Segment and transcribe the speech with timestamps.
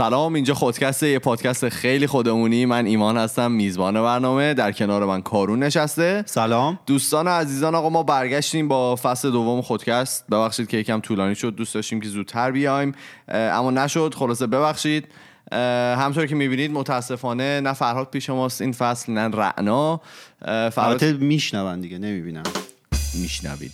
[0.00, 2.66] سلام اینجا خودکسته یه پادکست خیلی خودمونی.
[2.66, 4.54] من ایمان هستم میزبان برنامه.
[4.54, 6.22] در کنار من کارون نشسته.
[6.26, 6.78] سلام.
[6.86, 10.26] دوستان و عزیزان آقا ما برگشتیم با فصل دوم خودکست.
[10.30, 12.94] ببخشید که یکم طولانی شد دوست داشتیم که زودتر بیایم.
[13.28, 15.08] اما نشد خلاصه ببخشید.
[15.96, 20.00] همطور که می‌بینید متاسفانه نه فرهاد پیش ماست این فصل نه رعنا.
[20.46, 22.42] فرهاد میشنون دیگه نمی‌بینم
[23.14, 23.72] میشنوید.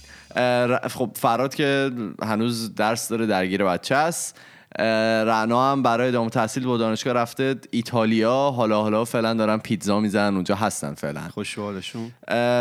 [0.88, 1.90] خب فراد که
[2.22, 4.36] هنوز درس داره درگیر بچه است.
[4.78, 7.54] رعنا هم برای ادامه تحصیل با دانشگاه رفته.
[7.70, 11.20] ایتالیا حالا حالا فعلا دارن پیتزا می‌زنن اونجا هستن فعلا.
[11.20, 12.12] خوشحالشون.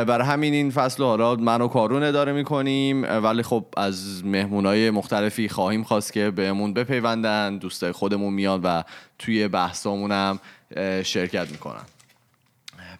[0.06, 3.04] برای همین این فصل حالا من و کارون اداره می‌کنیم.
[3.24, 7.58] ولی خب از مهمونای مختلفی خواهیم خواست که بهمون بپیوندن.
[7.58, 8.84] دوستای خودمون میاد و
[9.20, 10.40] توی بحثامون هم
[11.04, 11.82] شرکت می‌کنن.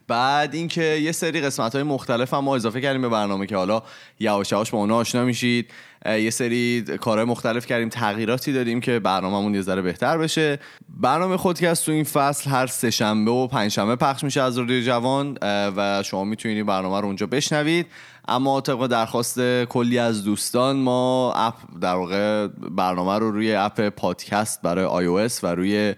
[0.08, 3.84] بعد اینکه یه سری قسمت های مختلف هم ما اضافه کردیم به برنامه که حالا
[4.20, 5.72] یواش یواش با اونا آشنا میشید.
[6.06, 10.60] یه سری کارهای مختلف کردیم تغییراتی دادیم که برنامهمون یه ذره بهتر بشه.
[10.90, 14.84] برنامه خودکست تو این فصل هر سه شنبه و پنج شنبه پخش میشه از رادیو
[14.84, 17.88] جوان و شما می‌تونید برنامه رو اونجا بشنوید.
[18.28, 24.62] اما طبق درخواست کلی از دوستان ما app در واقع برنامه رو روی app پادکست
[24.62, 25.96] برای iOS و روی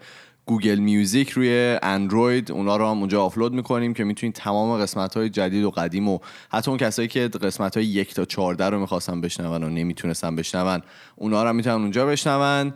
[0.47, 5.29] Google Music روی اندروید اونا رو هم اونجا آپلود می‌کنیم که می‌تونید تمام قسمت های
[5.29, 6.19] جدید و قدیم و
[6.51, 10.81] حتی اون کسایی که قسمت های یک تا چارده رو می‌خواستن بشنون و نمی‌تونستن بشنون
[11.15, 12.73] اونا رو هم می‌تونن اونجا بشنون.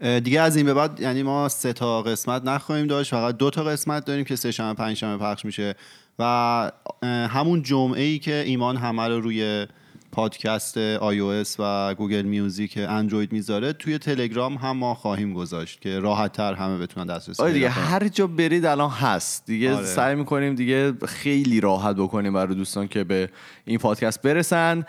[0.00, 3.64] دیگه از این به بعد یعنی ما سه تا قسمت نخواهیم داشت فقط دو تا
[3.64, 5.74] قسمت داریم که سه شنبه پنج شنبه پخش میشه.
[6.18, 9.66] و همون جمعه ای که ایمان همه رو روی
[10.12, 16.32] پادکست iOS و گوگل میوزیک اندروید می‌ذاره توی تلگرام هم ما خواهیم گذاشت که راحت
[16.32, 19.46] تر همه بتونن دسترسی آره دیگه هر جا برید الان هست.
[19.46, 19.86] دیگه آره.
[19.86, 23.28] سعی می‌کنیم دیگه خیلی راحت بکنیم برای دوستان که به
[23.64, 24.84] این پادکست برسن.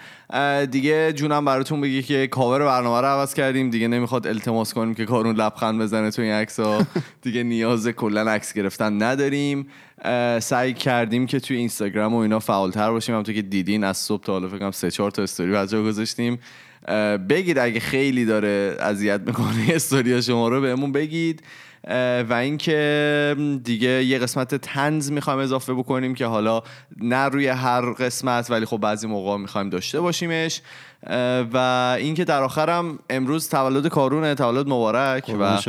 [0.72, 3.70] دیگه جونم براتون بگی که کاور برنامه رو عوض کردیم.
[3.70, 6.60] دیگه نمی‌خواد التماس کنیم که کارون لبخند بزنه تو این عکس
[7.22, 9.68] دیگه نیاز کلا عکس گرفتن نداریم.
[10.40, 13.16] سعی کردیم که توی اینستاگرام و اینا فعالتر باشیم.
[13.16, 16.40] همونطور که دیدین از صبح تا حالا فکر سه چهار تا استوری بچا گذاشتیم.
[17.30, 21.44] بگید اگه خیلی داره اذیت می‌کنه استوری شما رو بهمون بگید.
[22.30, 26.62] و اینکه دیگه یه قسمت تنز می‌خوایم اضافه بکنیم که حالا
[27.02, 30.62] نه روی هر قسمت ولی خب بعضی موقع می‌خوایم داشته باشیمش.
[31.54, 31.58] و
[32.00, 35.60] اینکه در آخرم امروز تولد کارونه تولد مبارک و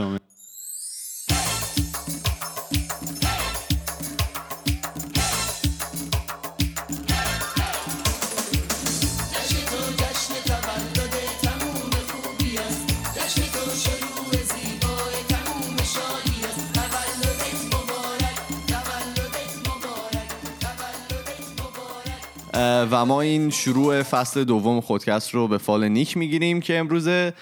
[22.90, 27.32] و ما این شروع فصل دوم خودکست رو به فال نیک می‌گیریم که امروزه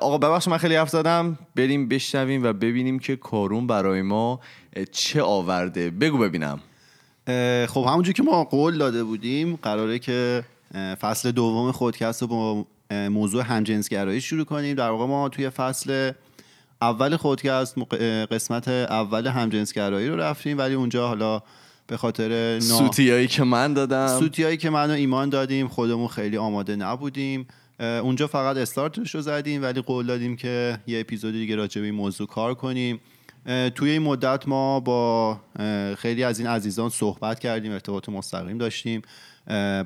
[0.00, 1.38] آقا ببخش من خیلی حرف زدم.
[1.56, 4.40] بریم بشنویم و ببینیم که کارون برای ما
[4.92, 5.90] چه آورده.
[5.90, 6.60] بگو ببینم.
[7.68, 10.44] خب همونجور که ما قول داده بودیم قراره که
[11.00, 12.66] فصل دوم خودکست رو با
[13.08, 14.74] موضوع همجنسگرایی شروع کنیم.
[14.76, 16.12] در واقع ما توی فصل
[16.82, 17.78] اول خودکست
[18.30, 21.42] قسمت اول همجنسگرایی رو رفتیم ولی اونجا حالا
[21.86, 24.18] به خاطر سوتیایی که من دادم.
[24.18, 27.46] سوتیایی که من و ایمان دادیم خودمون خیلی آماده نبودیم.
[27.80, 31.94] اونجا فقط استارتش رو زدیم ولی قول دادیم که یه اپیزود دیگه راجع به این
[31.94, 33.00] موضوع کار کنیم.
[33.74, 35.40] توی این مدت ما با
[35.98, 39.02] خیلی از این عزیزان صحبت کردیم ارتباط مستقیم داشتیم.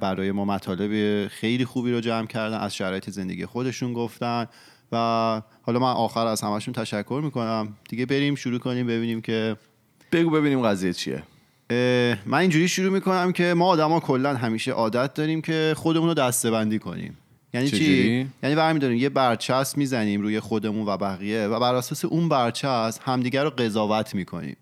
[0.01, 4.47] برای ما مطالب خیلی خوبی رو جمع کردن از شرایط زندگی خودشون گفتن.
[4.93, 4.97] و
[5.63, 7.77] حالا من آخر از همشون تشکر می‌کنم.
[7.89, 9.57] دیگه بریم شروع کنیم ببینیم که
[10.13, 11.23] بگو ببینیم قضیه چیه.
[12.27, 16.51] من اینجوری شروع می‌کنم که ما آدما کلا همیشه عادت داریم که خودمون رو دسته
[16.51, 17.17] بندی کنیم.
[17.55, 22.29] یعنی چی؟ یعنی برمیداریم یه برچسب می‌زنیم روی خودمون و بقیه و بر اساس اون
[22.29, 24.57] برچسب همدیگه رو قضاوت می‌کنیم.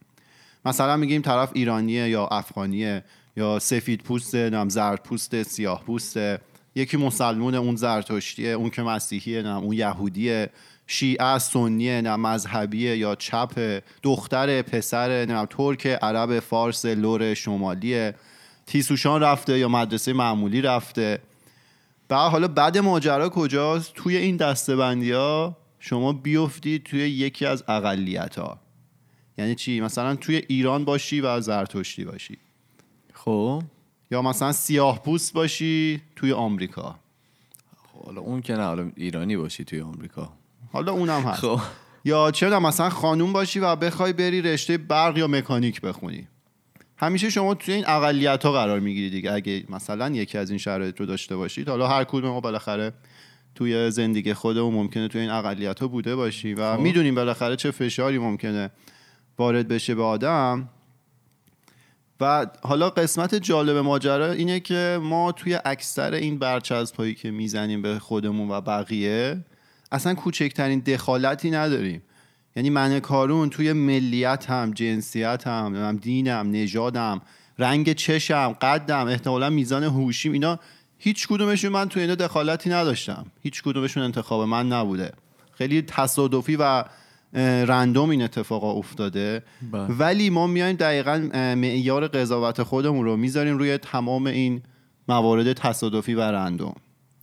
[0.65, 3.05] مثلا میگیم طرف ایرانیه یا افغانیه
[3.37, 6.41] یا سفید پوسته نم زرد پوسته سیاه پوسته
[6.75, 10.51] یکی مسلمون اون زرتشتیه اون که مسیحیه نم اون یهودیه.
[10.91, 18.15] شیعه سنیه نه مذهبیه یا چپ دختر پسر نه ترک عرب فارس لور شمالیه
[18.67, 21.19] تیسوشان رفته یا مدرسه معمولی رفته.
[22.11, 28.39] و حالا بعد ماجرا کجاست؟ توی این دستبندی ها شما بیفتید توی یکی از اقلیت
[28.39, 28.59] ها
[29.39, 32.39] یعنی چی؟ مثلا توی ایران باشی و زرتشتی باشی.
[33.15, 33.63] خب.
[34.11, 36.99] یا مثلا سیاه پوست باشی توی آمریکا.
[37.93, 40.38] خب حالا اون که نه حالا ایرانی باشی توی آمریکا.
[40.73, 41.61] حالا اونم هست خب.
[42.05, 46.29] یا چه مثلا خانوم باشی و بخوای بری رشته برق یا مکانیک بخونی
[46.97, 51.01] همیشه شما توی این اقلیت ها قرار می‌گیری دیگه اگه مثلا یکی از این شرایط
[51.01, 52.93] رو داشته باشید حالا هر کدوم ما بالاخره
[53.55, 56.83] توی زندگی خودمون ممکنه توی این اقلیت ها بوده باشیم و خب.
[56.83, 58.71] می‌دونیم بالاخره چه فشاری ممکنه
[59.39, 60.69] وارد بشه به آدم
[62.21, 67.83] و حالا قسمت جالب ماجرا اینه که ما توی اکثر این برچسب هایی که می‌زنیم
[67.83, 69.45] به خودمون و بقیه
[69.93, 72.03] اصلا کوچکترین دخالتی نداریم.
[72.57, 77.21] یعنی من کارون توی ملیت هم جنسیت هم دینم نژادم
[77.59, 80.59] رنگ چشم قدم احتمالا میزان هوشیم اینا
[80.99, 83.27] هیچ کدومشون من توی اینا دخالتی نداشتم.
[83.43, 85.13] هیچ کدومشون انتخاب من نبوده.
[85.53, 86.85] خیلی تصادفی و
[87.67, 89.43] رندوم این اتفاقا افتاده.
[89.73, 89.85] بله.
[89.85, 94.63] ولی ما میایم دقیقا معیار قضاوت خودمون رو می‌ذاریم روی تمام این
[95.09, 96.75] موارد تصادفی و رندوم.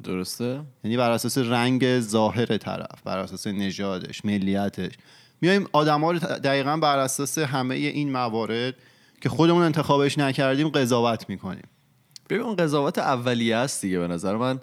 [0.03, 4.93] درسته؟ یعنی بر اساس رنگ ظاهر طرف بر اساس نژادش ملیتش.
[5.41, 8.75] میایم آدما رو دقیقا بر اساس همه این موارد
[9.21, 11.67] که خودمون انتخابش نکردیم قضاوت می‌کنیم.
[12.29, 14.59] ببین اون قضاوت اولیه است دیگه به نظر من.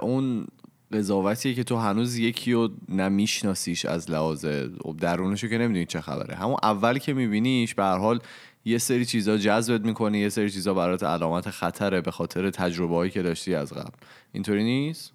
[0.00, 0.46] اون
[0.92, 4.46] قضاوتیه که تو هنوز یکی رو نمیشناسیش از لحاظ
[4.82, 6.34] خب درونشو که نمی‌دونی چه خبره.
[6.34, 8.20] همون اول که میبینیش به هر حال
[8.64, 13.10] یه سری چیزا جذبت می‌کنه یه سری چیزا برات علامت خطره به خاطر تجربه هایی
[13.10, 13.96] که داشتی از قبل.
[14.32, 15.12] اینطوری نیست؟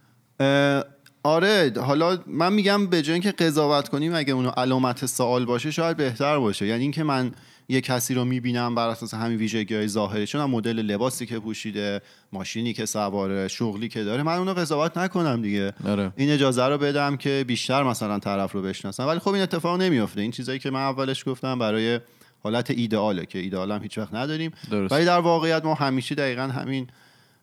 [1.23, 5.97] آره حالا من میگم به جای اینکه قضاوت کنیم اگه اونو علامت سوال باشه شاید
[5.97, 6.65] بهتر باشه.
[6.67, 7.31] یعنی اینکه من
[7.69, 12.01] یه کسی رو می‌بینم بر اساس همین ویژگی های ظاهری چون مدل لباسی که پوشیده
[12.33, 15.73] ماشینی که سواره شغلی که داره من اونو قضاوت نکنم دیگه.
[15.85, 16.11] آره.
[16.15, 19.07] این اجازه رو بدم که بیشتر مثلا طرف رو بشناسم.
[19.07, 20.21] ولی خب این اتفاق نمیافته.
[20.21, 21.99] این چیزایی که من اولش گفتم برای
[22.43, 24.51] حالت ایدئاله که ایدئال هم هیچ وقت نداریم.
[24.71, 26.87] ولی در واقعیت ما همیشه دقیقا همین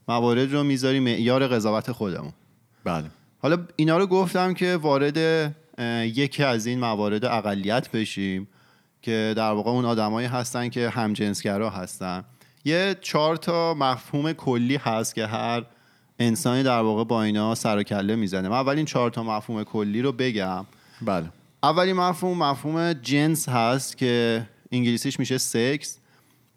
[0.08, 1.02] موارد رو می‌ذاریم.
[1.02, 2.32] معیار قضاوت خودمون.
[2.85, 3.05] بله.
[3.38, 5.19] حالا اینا رو گفتم که وارد
[6.02, 8.49] یکی از این موارد اقلیت بشیم
[9.02, 12.25] که در واقع اون آدمایی هستن که همجنسگرا هستن.
[12.64, 15.64] یه چهار تا مفهوم کلی هست که هر
[16.19, 18.49] انسانی در واقع با اینا سر و کله می‌زنه.
[18.49, 20.67] من اولین چهار تا مفهوم کلی رو بگم.
[21.02, 21.26] بله.
[21.62, 25.99] اولین مفهوم مفهوم جنس هست که انگلیسیش میشه سکس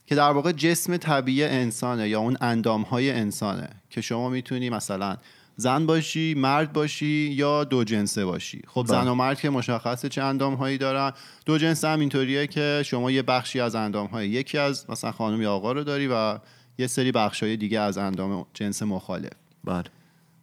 [0.05, 5.17] که در واقع جسم طبیعی انسانه یا اون اندام های انسانه که شما می‌تونی مثلا
[5.55, 8.61] زن باشی مرد باشی یا دو جنسه باشی.
[8.67, 9.11] خب زن بله.
[9.11, 11.11] و مرد که مشخصه چه اندام هایی دارن.
[11.45, 15.41] دو جنس هم اینطوریه که شما یه بخشی از اندام های یکی از مثلا خانم
[15.41, 16.39] یا آقا رو داری و
[16.77, 19.33] یه سری بخش های دیگه از اندام جنس مخالف.
[19.63, 19.83] بله.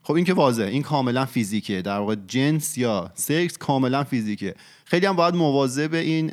[0.03, 0.67] خب این که واضحه.
[0.67, 4.55] این کاملا فیزیکه در واقع جنس یا سکس کاملا فیزیکه
[4.85, 6.31] خیلی هم باید مواظب این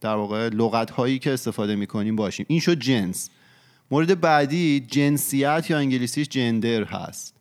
[0.00, 2.46] در واقع لغت هایی که استفاده می‌کنیم باشیم.
[2.48, 3.30] این شد جنس.
[3.90, 7.34] مورد بعدی جنسیت یا انگلیسیش جندر هست.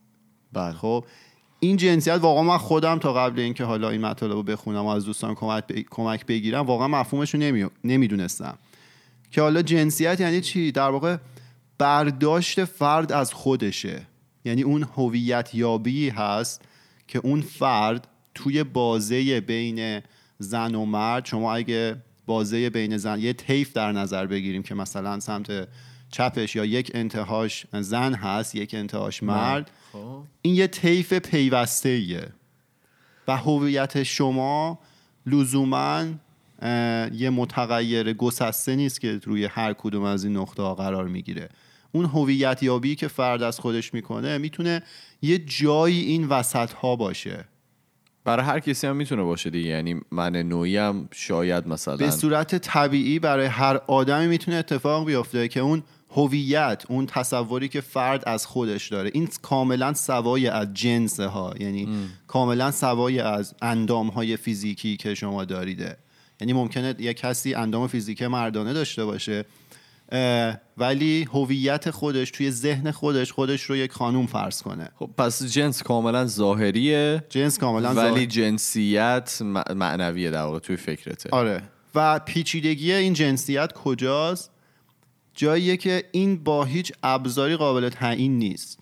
[0.53, 1.05] بله خب.
[1.59, 5.05] این جنسیت واقعا من خودم تا قبل اینکه حالا این مطالب رو بخونم و از
[5.05, 5.35] دوستان
[5.89, 7.65] کمک بگیرم واقعا مفهومش رو نمی...
[7.83, 8.57] نمی‌دونستم.
[9.31, 11.17] که حالا جنسیت یعنی چی؟ در واقع
[11.77, 14.01] برداشت فرد از خودشه.
[14.45, 16.61] یعنی اون هویت یابی هست
[17.07, 20.01] که اون فرد توی بازه بین
[20.39, 21.95] زن و مرد شما اگه
[22.27, 25.67] بازه بین زن یه تیف در نظر بگیریم که مثلا سمت
[26.11, 29.71] چپش یا یک انتهاش زن هست یک انتهاش مرد.
[29.93, 30.23] خب.
[30.41, 32.27] این یه طیف پیوسته ایه
[33.27, 34.79] و هویت شما
[35.25, 36.05] لزوما
[37.13, 41.49] یه متغیر گسسته نیست که روی هر کدوم از این نقطه ها قرار می‌گیره.
[41.91, 44.83] اون هویت یابی که فرد از خودش می‌کنه می‌تونه
[45.21, 47.45] یه جایی این وسط ها باشه.
[48.27, 49.69] برای هر کسی هم می‌تونه باشه دیگه.
[49.69, 55.47] یعنی من نوعی هم شاید مثلا به صورت طبیعی برای هر آدمی می‌تونه اتفاق بیفته
[55.47, 61.19] که اون هویت اون تصوری که فرد از خودش داره این کاملا سوای از جنس
[61.19, 61.87] ها یعنی
[62.27, 65.97] کاملا سوای از اندام های فیزیکی که شما داریده.
[66.41, 69.45] یعنی ممکنه یک کسی اندام فیزیک مردانه داشته باشه
[70.77, 74.89] ولی هویت خودش توی ذهن خودش خودش رو یک خانوم فرض کنه.
[74.95, 77.23] خب پس جنس کاملا ظاهریه.
[77.29, 79.41] جنس کاملا ولی جنسیت
[79.75, 81.29] معنویه در واقع توی فکرته.
[81.31, 81.63] آره.
[81.95, 84.51] و پیچیدگی این جنسیت کجاست؟
[85.33, 88.79] جاییه که این با هیچ ابزاری قابل تعیین نیست.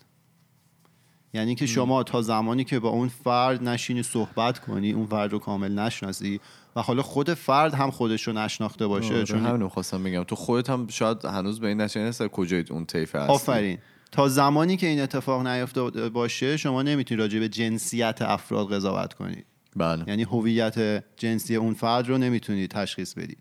[1.34, 5.38] یعنی که شما تا زمانی که با اون فرد نشینی صحبت کنی اون فرد رو
[5.38, 6.40] کامل نشناسی
[6.76, 10.24] و حالا خود فرد هم خودش رو نشناخته باشه آره، چون همین خواستم بگم.
[10.24, 13.32] تو خودت هم شاید هنوز به این نشینی هست کجای اون طیف هستی.
[13.32, 13.78] آفرین.
[14.12, 19.46] تا زمانی که این اتفاق نیفته باشه شما نمی‌تونی راجع به جنسیت افراد قضاوت کنید
[19.76, 20.04] بله.
[20.08, 23.36] یعنی هویت جنسی اون فرد رو نمی‌تونی تشخیص بدی.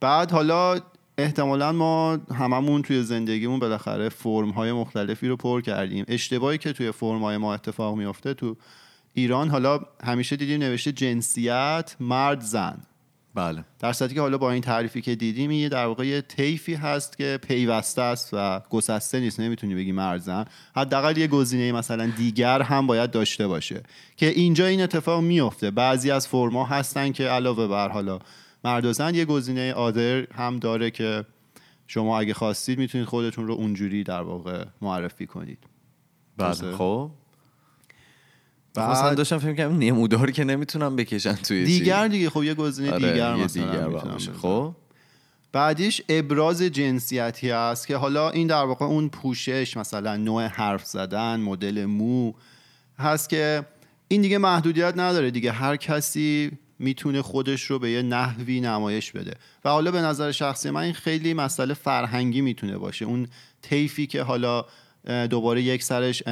[0.00, 0.80] بعد حالا
[1.18, 6.04] احتمالا ما هممون توی زندگیمون بالاخره فرم های مختلفی رو پر کردیم.
[6.08, 8.56] اشتباهی که توی فرم های ما اتفاق میافته تو
[9.14, 12.78] ایران حالا همیشه دیدیم نوشته جنسیت مرد زن.
[13.34, 13.64] بله.
[13.78, 17.18] در صورتی که حالا با این تعریفی که دیدیم یه در واقع یه طیفی هست
[17.18, 19.40] که پیوسته است و گسسته نیست.
[19.40, 20.44] نمی‌تونی بگی مرزن
[20.76, 23.82] حداقل یه گزینه مثلا دیگر هم باید داشته باشه.
[24.16, 25.70] که اینجا این اتفاق میفته.
[25.70, 28.18] بعضی از فرما هستن که علاوه بر حالا
[28.64, 31.24] مرد و زن یه گزینه آدر هم داره که
[31.86, 35.58] شما اگه خواستید می‌تونید خودتون رو اونجوری در واقع معرفی کنید.
[36.36, 36.76] بله.
[36.76, 37.10] خب.
[38.74, 43.12] بعد داشتم فکر کنم نمودار که نمی‌تونم بکشن توی دیگر دیگه خب یه گزینه آره
[43.12, 44.74] دیگر مثلا دیگر خب.
[45.52, 51.40] بعدیش ابراز جنسیتی است که حالا این در واقع اون پوشش مثلا نوع حرف زدن
[51.40, 52.32] مدل مو
[52.98, 53.66] هست که
[54.08, 55.52] این دیگه محدودیت نداره دیگه.
[55.52, 59.34] هر کسی می‌تونه خودش رو به یه نحوی نمایش بده.
[59.64, 63.04] و حالا به نظر شخصی من این خیلی مسئله فرهنگی می‌تونه باشه.
[63.04, 63.26] اون
[63.62, 64.64] طیفی که حالا
[65.30, 66.22] دوباره یک سرش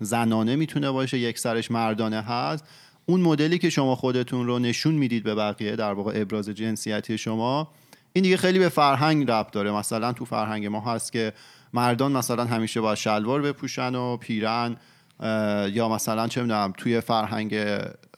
[0.00, 2.64] زنانه می‌تونه باشه یک سرش مردانه هست.
[3.06, 7.68] اون مدلی که شما خودتون رو نشون می‌دید به بقیه در واقع ابراز جنسیتی شما
[8.12, 9.72] این دیگه خیلی به فرهنگ ربط داره.
[9.72, 11.32] مثلا تو فرهنگ ما هست که
[11.72, 14.76] مردان مثلا همیشه باید شلوار بپوشن و پیرن
[15.72, 17.54] یا مثلا چه می‌دونم توی فرهنگ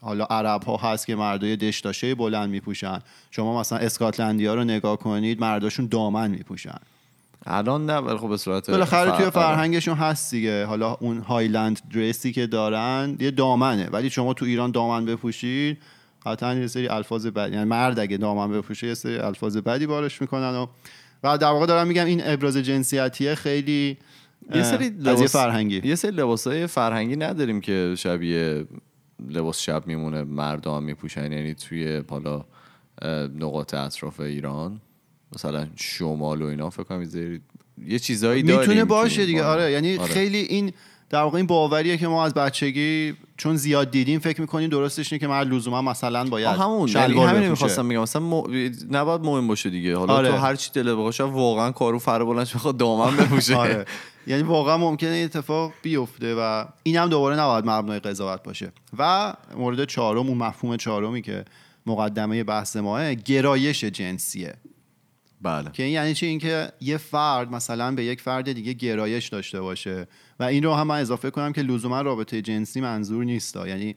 [0.00, 2.99] حالا عرب ها هست که مردای دشتاشه بلند میپوشن.
[3.31, 6.79] شما مثلا اسکاتلندی ها رو نگاه کنید مرداشون دامن میپوشن.
[7.50, 10.64] الان نه ولی خب به صورت بالاخره توی فرهنگشون هست دیگه.
[10.64, 15.78] حالا اون هایلند درسی که دارن یه دامنه ولی شما تو ایران دامن بپوشید
[16.26, 20.21] قطعا یه سری الفاظ بد یعنی مرد اگه دامن بپوشه یه سری الفاظ بدی بارش
[20.21, 20.67] می‌کنن و
[21.23, 23.99] و در واقع دارم میگم این ابراز جنسیتیه خیلی
[24.55, 25.81] یه سری لباس فرهنگی.
[25.85, 28.64] یه سری لباسای فرهنگی نداریم که شبیه
[29.31, 32.45] لباس شب میمونه مردم میپوشن یعنی توی حالا
[33.38, 34.81] نقاط اطراف ایران.
[35.35, 37.09] مثلا شمال و اینا فکر کنم
[37.87, 39.45] یه چیزایی داریم می‌تونه باشه دیگه.
[39.45, 40.13] آره یعنی آره.
[40.13, 40.73] خیلی این
[41.11, 45.21] در واقع این باوریه که ما از بچگی چون زیاد دیدیم فکر می‌کنیم درستش اینه
[45.21, 46.89] که مرد لزوما مثلا باید همون.
[46.89, 48.43] یعنی همین می‌خواستم میگم مثلا م...
[48.91, 49.97] نباید مهم باشه دیگه.
[49.97, 50.29] حالا آره.
[50.29, 53.57] تو هر چی دل بخوشه واقعا کارو فر بلندش می‌خواد دامن بپوشه.
[53.57, 53.85] آره.
[54.27, 58.73] یعنی واقعا ممکنه این اتفاق بیفته و این هم دوباره نباید مبنای قضاوت باشه.
[58.99, 61.45] و مورد چهارم اون مفهوم چهارمی که
[61.87, 64.55] مقدمه بحث ماه گرایش جنسیه.
[65.42, 65.71] بله.
[65.73, 70.07] که این یعنی چی؟ اینکه یه فرد مثلا به یک فرد دیگه گرایش داشته باشه.
[70.40, 73.57] و این رو هم من اضافه کنم که لزوما رابطه جنسی منظور نیست.
[73.57, 73.97] یعنی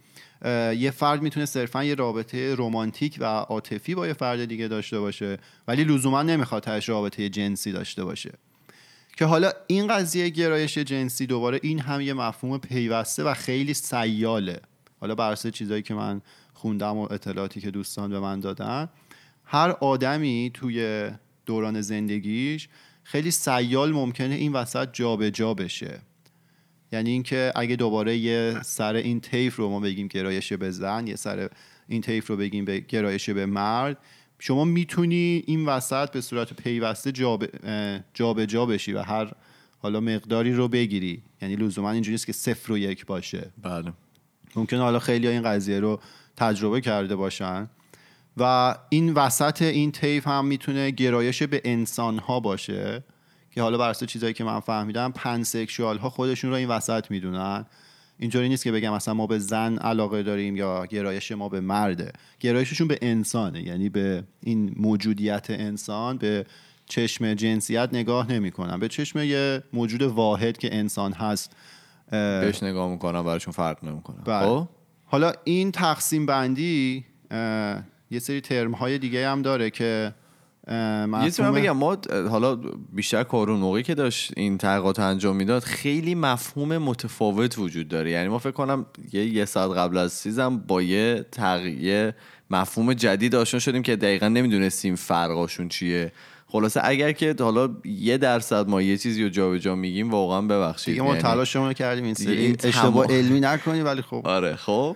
[0.75, 5.37] یه فرد می‌تونه صرفا یه رابطه رمانتیک و عاطفی با یه فرد دیگه داشته باشه
[5.67, 8.31] ولی لزوما نمی‌خواد تاش رابطه جنسی داشته باشه.
[9.17, 14.61] که حالا این قضیه گرایش جنسی دوباره این هم یه مفهوم پیوسته و خیلی سیاله.
[14.99, 16.21] حالا بر چیزایی که من
[16.53, 18.89] خوندم و اطلاعاتی که دوستان به من دادن
[19.45, 21.09] هر آدمی توی
[21.51, 22.69] دوران زندگیش
[23.03, 25.99] خیلی سیال ممکنه این وسط جابجا جا بشه.
[26.91, 31.15] یعنی اینکه اگه دوباره یه سر این طیف رو ما بگیم گرایش به زن یه
[31.15, 31.49] سر
[31.87, 33.97] این طیف رو بگیم به گرایش به مرد
[34.39, 39.31] شما می‌تونی این وسط به صورت پیوسته جابجا جا بشی و هر
[39.79, 41.21] حالا مقداری رو بگیری.
[41.41, 43.51] یعنی لزوما اینجوری است که صفر و یک باشه.
[43.61, 43.93] بله.
[44.55, 45.99] ممکن حالا خیلی این قضیه رو
[46.35, 47.69] تجربه کرده باشن.
[48.37, 53.03] و این وسط این طیف هم می‌تونه گرایش به انسان ها باشه
[53.51, 57.65] که حالا بر چیزایی که من فهمیدم پنسکشوال ها خودشون رو این وسط می‌دونن.
[58.19, 62.11] اینجوری نیست که بگم مثلا ما به زن علاقه داریم یا گرایش ما به مرده.
[62.39, 66.45] گرایششون به انسانه یعنی به این موجودیت انسان به
[66.85, 68.79] چشم جنسیت نگاه نمی‌کنن.
[68.79, 71.55] به چشم یه موجود واحد که انسان هست
[72.11, 74.17] بهش نگاه می‌کنن براشون فرق نمی‌کنه.
[74.25, 74.45] بله.
[74.45, 74.67] خب؟
[75.05, 77.05] حالا این تقسیم بندی
[78.11, 80.13] یه سری ترم های دیگه هم داره که
[80.67, 81.97] یه چیزی بگم ما
[82.29, 82.55] حالا
[82.93, 88.11] بیشتر کارون موقعی که داشت این تحقیقات انجام می‌داد خیلی مفهوم متفاوت وجود داره.
[88.11, 92.11] یعنی ما فکر کنم یه یه ساعت قبل از سیزم با یه تغییر
[92.49, 96.11] مفهوم جدید آشنا شدیم که دقیقا نمی‌دونستیم فرقاشون چیه.
[96.47, 100.93] خلاصه اگر که حالا یه درصد ما یه چیزی رو جابجا میگیم واقعا ببخشید.
[100.93, 102.57] دیگه ما یعنی تلاشمون کردیم این سری.
[102.63, 104.21] اشتباه علمی نکنی ولی خب.
[104.23, 104.95] آره خب.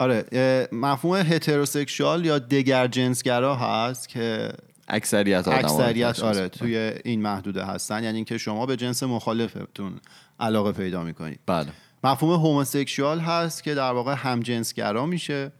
[0.00, 0.24] آره
[0.72, 4.52] مفهوم هتروسکشوال یا دگر جنسگرا هست که
[4.88, 8.04] اکثریت اکثریت آره توی این محدوده هستن.
[8.04, 10.00] یعنی اینکه شما به جنس مخالفتون
[10.40, 11.40] علاقه پیدا می‌کنید.
[11.46, 11.68] بله.
[12.04, 15.52] مفهوم هوموسکشوال هست که در واقع هم جنسگرا میشه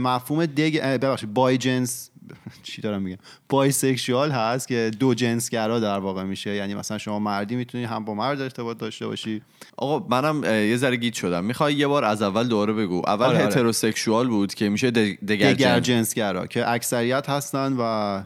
[0.00, 2.10] مفهوم دگ ببخشید بای جنس
[2.62, 3.18] چی دارم میگم؟
[3.48, 6.54] بایسکشوال هست که دو جنسگرا در واقع میشه.
[6.54, 9.42] یعنی مثلا شما مردی می‌تونی هم با مرد ارتباط داشته باشی.
[9.76, 11.44] آقا منم یه ذره گیج شدم.
[11.44, 13.02] می‌خوای یه بار از اول دوره بگو.
[13.06, 13.46] اول آره, آره.
[13.46, 18.22] heterosexual بود که میشه دگر, دگر جنسگرا که اکثریت هستن و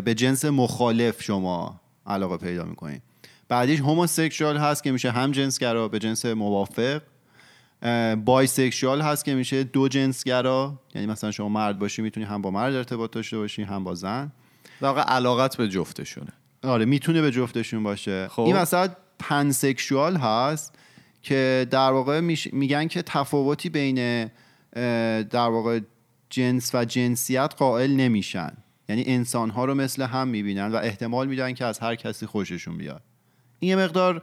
[0.00, 3.02] به جنس مخالف شما علاقه پیدا می‌کنید
[3.48, 7.00] بعدیش homosexual هست که میشه هم جنسگرا به جنس موافق.
[8.24, 10.80] bisexual هست که میشه دو جنسگرا.
[10.94, 14.32] یعنی مثلا شما مرد باشی می‌تونی هم با مرد ارتباط داشته باشی هم با زن.
[14.80, 16.32] واقع علاقت به جفتشونه.
[16.62, 18.28] آره می‌تونه به جفتشون باشه.
[18.28, 18.42] خب.
[18.42, 18.88] این مثلا
[19.18, 20.74] pansexual هست
[21.22, 22.20] که در واقع
[22.52, 24.30] میگن که تفاوتی بین
[25.22, 25.80] در واقع
[26.30, 28.52] جنس و جنسیت قائل نمیشن.
[28.88, 32.78] یعنی انسان ها رو مثل هم می‌بینن و احتمال میدن که از هر کسی خوششون
[32.78, 33.02] بیاد.
[33.60, 34.22] این یه مقدار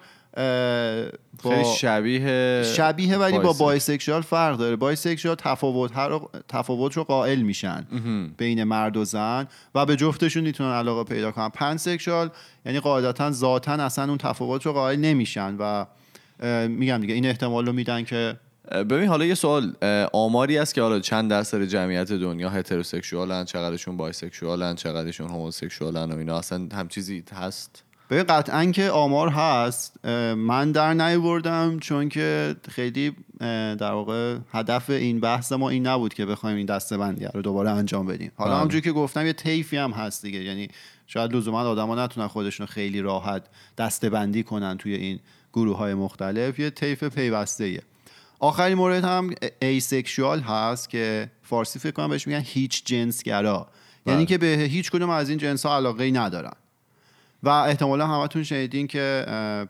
[1.43, 4.75] با شبیه شبیه ولی با bisexual فرق داره.
[4.75, 7.85] bisexual تفاوت هر تفاوت رو قائل میشن
[8.37, 11.49] بین مرد و زن و به جفتشون می‌تونن علاقه پیدا کنن.
[11.49, 12.29] پنسکشوال
[12.65, 15.85] یعنی قاعدتا ذاتا اصلا اون تفاوت رو قائل نمیشن و
[16.67, 18.35] میگم دیگه این احتمال رو میدن که
[18.71, 19.73] ببین حالا یه سوال.
[20.13, 26.37] آماری است که حالا چند درصد جمعیت دنیا هتروسکسوالن چقدرشون بایسکشوالن چقدرشون هوموسکسوالن و اینا.
[26.37, 33.15] اصلا هم چیزی هست؟ ببین قطعا که آمار هست من در نیوردم چون که خیلی
[33.79, 37.69] در واقع هدف این بحث ما این نبود که بخوایم این دسته بندی رو دوباره
[37.69, 38.57] انجام بدیم حالا بله.
[38.57, 40.67] همونجوری که گفتم یه طیفی هم هست دیگه یعنی
[41.07, 43.43] شاید لزوما آدما نتونن خودشون خیلی راحت
[43.77, 45.19] دسته بندی کنن توی این
[45.53, 47.81] گروه های مختلف یه طیف پیوسته ایه.
[48.39, 49.29] آخرین مورد هم
[49.61, 53.67] asexual هست که فارسی فکر کنم بهش میگن هیچ جنسگرا
[54.05, 54.25] یعنی بله.
[54.25, 56.53] که به هیچ کدوم از این جنس ها علاقه ای ندارن
[57.43, 59.25] و احتمالا همتون شنیدین که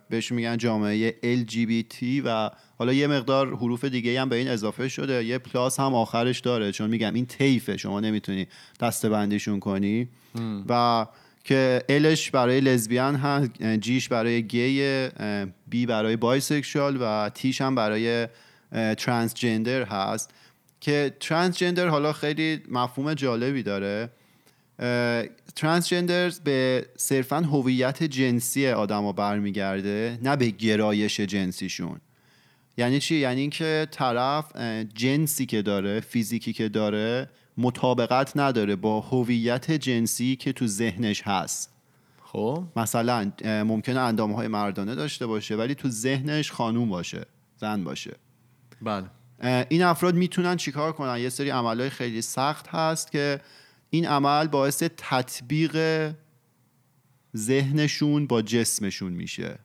[0.09, 5.25] بهش میگن جامعه LGBT و حالا یه مقدار حروف دیگه هم به این اضافه شده.
[5.25, 8.47] یه plus هم آخرش داره چون میگم این طیفه شما نمی‌تونی
[8.79, 10.07] دسته بندیشون کنی
[10.69, 11.05] و
[11.43, 13.49] که L ش برای لزبیان هست
[13.79, 15.07] G ش برای gay
[15.67, 18.27] B برای bisexual و T ش هم برای
[18.97, 20.33] transgender هست.
[20.81, 24.09] که transgender حالا خیلی مفهوم جالبی داره.
[25.55, 32.01] ترانسجندرز به صرفا هویت جنسی آدم ها برمیگرده نه به گرایش جنسیشون.
[32.77, 34.57] یعنی چی؟ یعنی اینکه طرف
[34.93, 41.69] جنسی که داره فیزیکی که داره مطابقت نداره با هویت جنسی که تو ذهنش هست.
[42.23, 47.25] خب؟ مثلا ممکنه اندامه های مردانه داشته باشه ولی تو ذهنش خانوم باشه
[47.57, 48.15] زن باشه.
[48.81, 49.05] بله.
[49.69, 53.41] این افراد می‌تونن چیکار کنن؟ یه سری عملهای خیلی سخت هست که
[53.93, 55.77] این عمل باعث تطبیق
[57.37, 59.59] ذهنشون با جسمشون میشه.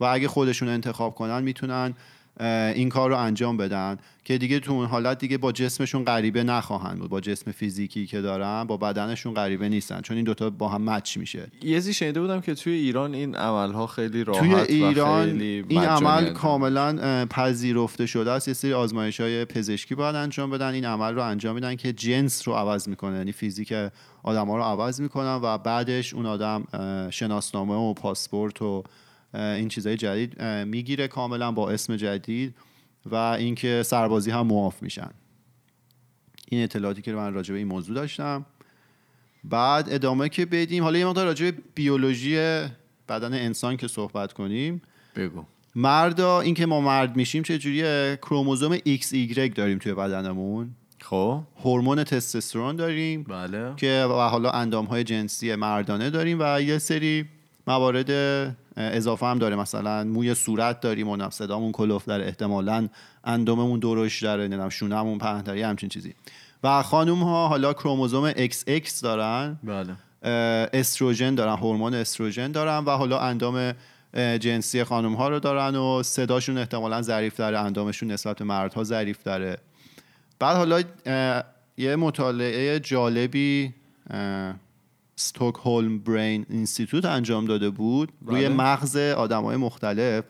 [0.00, 1.94] و اگه خودشون انتخاب کنن می‌تونن
[2.40, 6.98] این کار رو انجام بدن که دیگه تو اون حالت دیگه با جسمشون غریبه نخواهند
[6.98, 7.10] بود.
[7.10, 10.00] با جسم فیزیکی که دارن با بدنشون غریبه نیستن.
[10.00, 11.46] چون این دوتا با هم مچ میشه.
[11.62, 15.84] یه زی شنیده بودم که توی ایران این عملها خیلی راحت توی ایران خیلی این
[15.84, 18.48] عمل کاملا پذیرفته شده است.
[18.48, 20.74] یه سری آزمایش های پزشکی باید انجام بدن.
[20.74, 23.16] این عمل رو انجام میدن که جنس رو عوض می‌کنه.
[23.16, 23.74] یعنی فیزیک
[24.22, 26.64] آدم ها رو عوض می‌کنن و بعدش اون آدم
[27.10, 28.84] شناسنامه و پاسپورت و
[29.34, 32.54] این چیزهای جدید می‌گیره کاملا با اسم جدید
[33.06, 35.10] و اینکه سربازی هم معاف میشن.
[36.48, 38.46] این اطلاعاتی که من راجع به این موضوع داشتم.
[39.44, 42.36] بعد ادامه که بدیم حالا یه مقدار راجع به بیولوژی
[43.08, 44.82] بدن انسان که صحبت کنیم.
[45.16, 45.44] بگو.
[45.74, 50.70] مردا اینکه ما مرد میشیم چه جوریه کروموزوم XY داریم توی بدنمون.
[51.00, 51.42] خب.
[51.64, 53.22] هورمون تستوسترون داریم.
[53.22, 53.74] بله.
[53.76, 57.24] که و حالا اندام های جنسی مردانه داریم و یه سری
[57.66, 58.10] موارد
[58.76, 59.56] اضافه هم داره.
[59.56, 62.88] مثلا موی صورت داریم و صدامون کلوف داره احتمالا
[63.24, 66.14] اندوممون درش داره نمی‌دونم شونمون پهن داره همچین چیزی.
[66.64, 69.58] و خانوم ها حالا کروموزوم XX دارن.
[69.64, 69.96] بله.
[70.72, 73.74] استروژن دارن هورمون استروژن دارن و حالا اندام
[74.14, 79.22] جنسی خانوم ها رو دارن و صداشون احتمالا ظریف داره اندامشون نسبت به مردها ظریف
[79.22, 79.58] داره
[80.38, 80.82] بعد حالا
[81.76, 83.74] یه مطالعه جالبی
[85.22, 88.56] ستوکهولم برین اینستیتوت انجام داده بود روی بله.
[88.56, 90.24] مغز آدم های مختلف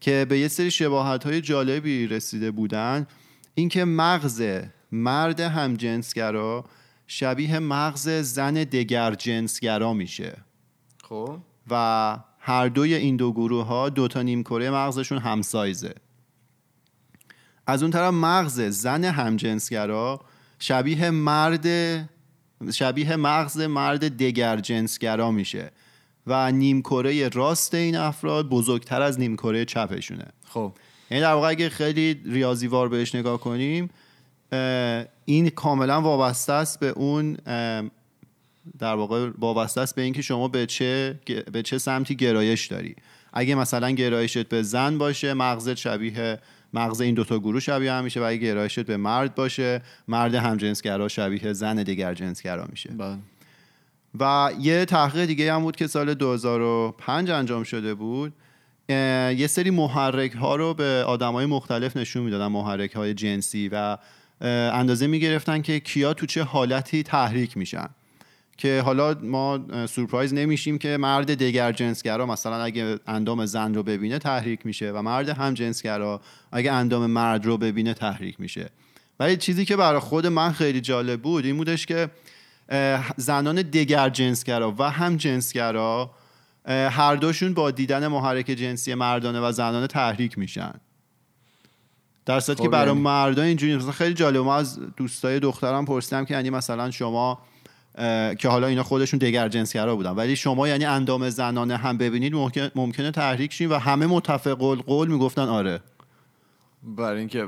[0.00, 3.06] که به یه سری شباهت های جالبی رسیده بودن.
[3.54, 4.42] اینکه مغز
[4.92, 6.64] مرد همجنسگرا
[7.06, 10.36] شبیه مغز زن دگر جنسگرا میشه.
[11.02, 11.38] خب.
[11.70, 15.94] و هر دوی این دو گروه ها دو تا نیمکره مغزشون همسایزه.
[17.66, 20.20] از اون طرف مغز زن همجنسگرا
[20.58, 21.66] شبیه مرد
[22.72, 25.70] شبیه مغز مرد دگر جنسگرا میشه
[26.26, 30.26] و نیمکره راست این افراد بزرگتر از نیمکره چپشونه.
[30.46, 30.72] خب.
[31.10, 33.90] یعنی در واقع اگه خیلی ریاضیوار بهش نگاه کنیم
[35.24, 37.36] این کاملا وابسته است به اون
[38.78, 41.20] در واقع وابسته است به اینکه شما به چه
[41.52, 42.96] به چه سمتی گرایش داری.
[43.32, 46.38] اگه مثلا گرایشت به زن باشه مغزت شبیه
[46.74, 51.08] مغز این دوتا گروه شبیه هم میشه و اگه گرایشت به مرد باشه مرد همجنسگرا
[51.08, 52.90] شبیه زن دیگر جنسگرا میشه.
[52.90, 53.16] بله.
[54.20, 58.32] و یه تحقیق دیگه هم بود که سال 2005 انجام شده بود.
[58.88, 63.98] یه سری محرک ها رو به آدم های مختلف نشون می‌دادن محرک های جنسی و
[64.40, 67.88] اندازه می‌گرفتن که کیا تو چه حالتی تحریک میشن.
[68.60, 74.18] که حالا ما سورپرایز نمیشیم که مرد دگر جنسگرا مثلا اگه اندام زن رو ببینه
[74.18, 76.20] تحریک میشه و مرد هم جنسگرا
[76.52, 78.70] اگه اندام مرد رو ببینه تحریک میشه.
[79.20, 82.10] ولی چیزی که برای خود من خیلی جالب بود این بودش که
[83.16, 86.10] زنان دگر جنسگرا و هم جنسگرا
[86.66, 90.72] هر دوشون با دیدن محرک جنسی مردانه و زنانه تحریک میشن.
[92.26, 94.36] در صورتی که خب، برای یعنی؟ مردان اینجوری مثلا خیلی جالب.
[94.36, 97.38] ما از دوستای دخترم پرسیدم که یعنی مثلا شما
[98.38, 100.10] که حالا اینا خودشون دگر جنسگرا بودن.
[100.10, 102.34] ولی شما یعنی اندام زنانه هم ببینید
[102.74, 105.80] ممکنه تحریک شین و همه متفق قول می‌گفتن آره.
[106.82, 107.46] برای اینکه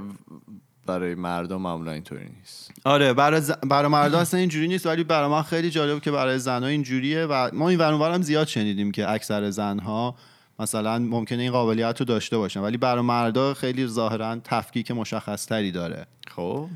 [0.86, 2.70] برای مردم معمولا اینطوری نیست.
[2.84, 3.50] آره برای, ز...
[3.50, 4.86] برای مردم اصلا اینجوری نیست.
[4.86, 8.46] ولی برای من خیلی جالب که برای زنها اینجوریه و ما این ورانور هم زیاد
[8.46, 10.14] شنیدیم که اکثر زنها
[10.58, 12.60] مثلا ممکنه این قابلیت رو داشته باشن.
[12.60, 16.06] ولی برای مردا خیلی ظاهرا تفکیک مشخص تری داره.
[16.36, 16.68] خب.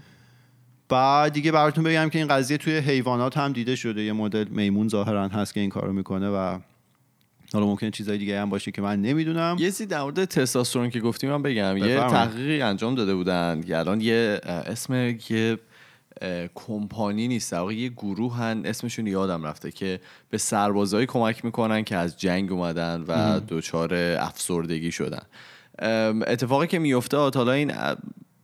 [0.88, 4.03] بعد دیگه براتون بگم که این قضیه توی حیوانات هم دیده شده.
[4.03, 6.59] یه مدل میمون ظاهرا هست که این کارو می‌کنه و
[7.53, 9.57] حالا ممکن چیزای دیگه هم باشه که من نمی‌دونم.
[9.59, 11.77] یه چیزی در مورد تستوسترون که گفتیم من بگم.
[11.77, 14.94] یه تحقیقی انجام داده بودن که الان یه اسم
[15.31, 15.59] یه
[16.55, 17.53] کمپانی نیست.
[17.53, 22.53] در یه گروه هن اسمشون یادم رفته که به سربازایی کمک می‌کنن که از جنگ
[22.53, 25.22] اومدن و دچار افسردگی شدن.
[26.27, 27.72] اتفاقی که میفته حالا این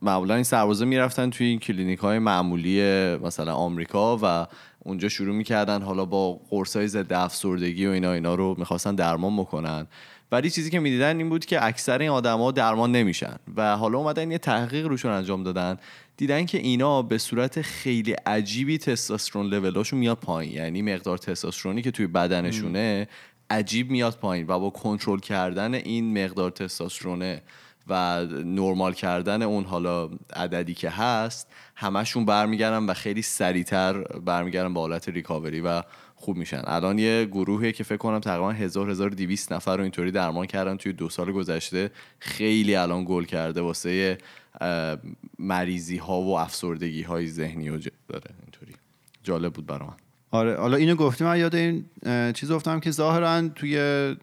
[0.03, 2.81] معمولا این سربازا می‌رفتن توی این کلینیک های معمولی
[3.15, 4.47] مثلا آمریکا و
[4.79, 9.87] اونجا شروع می‌کردن حالا با قرصای ضد افسردگی و اینا اینا رو می‌خواستن درمان بکنن.
[10.31, 14.31] ولی چیزی که می‌دیدن این بود که اکثر این آدما درمان نمیشن و حالا اومدن
[14.31, 15.77] یه تحقیق روشون انجام دادن.
[16.17, 20.53] دیدن که اینا به صورت خیلی عجیبی تستوسترون لولاشون میاد پایین.
[20.53, 23.07] یعنی مقدار تستوسترونی که توی بدنشونه
[23.49, 27.41] عجیب میاد پایین و با کنترل کردن این مقدار تستوسترونه
[27.87, 34.79] و نرمال کردن اون حالا عددی که هست همشون برمیگردن و خیلی سریعتر برمیگردن به
[34.79, 35.83] حالت ریکاوری و
[36.15, 36.61] خوب میشن.
[36.65, 40.93] الان یه گروهی که فکر کنم تقریبا 1000 1200 نفر رو اینطوری درمان کردن توی
[40.93, 41.91] دو سال گذشته.
[42.19, 44.17] خیلی الان گل کرده واسه
[45.39, 48.73] مریضی ها و افسردگی های ذهنی و داره اینطوری.
[49.23, 49.95] جالب بود برای من
[50.31, 51.85] آره حالا اینو گفتیم من یاد این
[52.33, 54.15] چیز گفتم که ظاهرا توی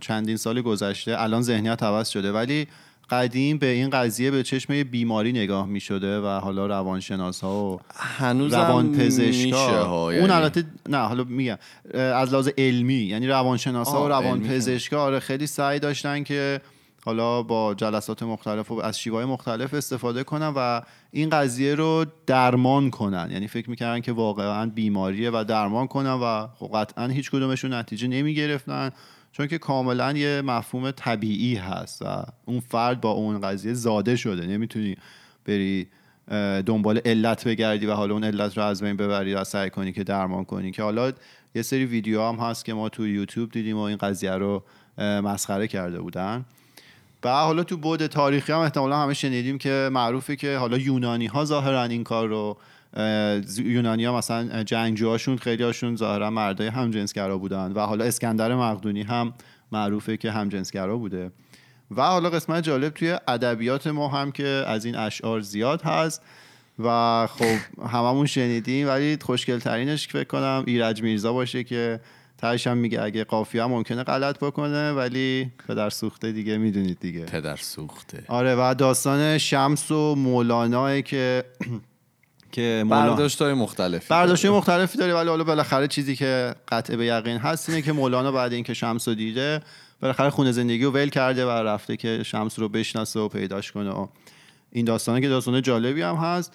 [0.00, 2.66] چندین سال گذشته الان ذهنیت عوض شده ولی
[3.10, 7.80] قدیم به این قضیه به چشم بیماری نگاه می شده و حالا روانشناس ها و
[7.96, 9.10] هنوز روان
[9.52, 10.24] ها یعنی.
[10.24, 11.58] اون البته نه حالا میگم
[11.94, 16.60] از لحاظ علمی یعنی روانشناس ها و روان پزشکا آره خیلی سعی داشتن که
[17.04, 22.90] حالا با جلسات مختلف و از شیوهای مختلف استفاده کنن و این قضیه رو درمان
[22.90, 23.28] کنن.
[23.32, 28.08] یعنی فکر می‌کردن که واقعا بیماریه و درمان کنن و خب قطعا هیچ کدومشون نتیجه
[28.08, 28.90] نمی‌گرفتن.
[29.36, 34.46] چون که کاملا یه مفهوم طبیعی هست و اون فرد با اون قضیه زاده شده.
[34.46, 34.96] نمی‌تونی
[35.44, 35.88] بری
[36.66, 40.04] دنبال علت بگردی و حالا اون علت رو از بین ببری و سعی کنی که
[40.04, 40.70] درمان کنی.
[40.70, 41.12] که حالا
[41.54, 44.64] یه سری ویدیو هم هست که ما تو یوتیوب دیدیم و این قضیه رو
[44.98, 46.44] مسخره کرده بودن.
[47.24, 51.44] و حالا تو بود تاریخی هم احتمالا همه شنیدیم که معروفه که حالا یونانی ها
[51.44, 52.56] ظاهرا این کار رو
[53.58, 59.34] یونانی ها مثلا جنگجوهاشون خیلی هاشون ظاهرا مردای همجنسگرا بودن و حالا اسکندر مقدونی هم
[59.72, 61.30] معروفه که همجنسگرا بوده.
[61.90, 66.22] و حالا قسمت جالب توی ادبیات ما هم که از این اشعار زیاد هست
[66.78, 72.00] و خب هممون شنیدیم ولی خوشگل ترینش فکر کنم ایرج میرزا باشه که
[72.38, 77.24] تهش هم میگه اگه قافیه هم ممکنه غلط بکنه ولی پدر سوخته دیگه می‌دونید دیگه.
[77.24, 78.24] پدر سوخته.
[78.28, 81.44] آره و داستان شمس و مولاناه که
[82.52, 87.06] که برداشت های مختلفی برداشت های مختلفی داره ولی حالا بالاخره چیزی که قطع به
[87.06, 89.60] یقین هست اینه که مولانا بعد اینکه شمس رو دیده
[90.00, 93.90] بالاخره خونه زندگی رو ول کرده و رفته که شمس رو بشناسه و پیداش کنه
[93.90, 94.06] و
[94.72, 96.52] این داستانه که داستان جالبی هم هست.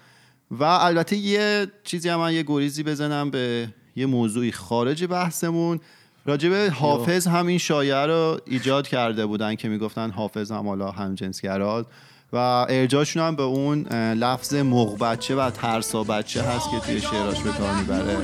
[0.52, 5.80] و البته یه چیزی هم من یه گریزی بزنم به یه موضوعی خارج بحثمون.
[6.26, 11.88] راجب حافظ همین شایعه رو ایجاد کرده بودن که می‌گفتن حافظ هم حالا هم جنسگراد
[12.34, 12.38] و
[12.70, 17.52] ارجاشون هم به اون لفظ مغ بچه و ترسا بچه هست که توی شعراش به
[17.52, 18.18] کار می‌بره.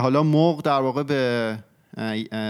[0.00, 1.58] حالا مغ در واقع به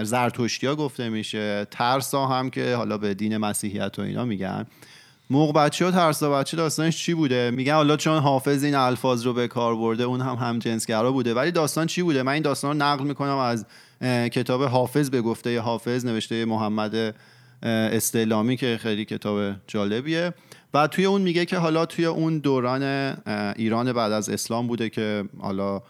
[0.05, 1.67] زرتشتیا گفته میشه.
[1.71, 4.67] ترسا هم که حالا به دین مسیحیت و اینا میگن.
[5.31, 9.33] موق بچه و ترسا بچه داستانش چی بوده؟ میگن حالا چون حافظ این الفاظ رو
[9.33, 11.35] به کار برده اون هم هم جنسگرا بوده.
[11.35, 13.67] ولی داستان چی بوده؟ من این داستان رو نقل می‌کنم از
[14.29, 17.15] کتاب حافظ به گفته حافظ نوشته محمد
[17.63, 20.35] استعلامی که خیلی کتاب جالبیه.
[20.75, 22.83] و توی اون میگه که حالا توی اون دوران
[23.57, 25.83] ایران بعد از اسلام بوده که حالا